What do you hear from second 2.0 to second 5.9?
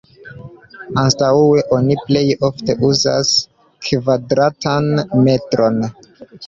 plej ofte uzas "kvadratan metron".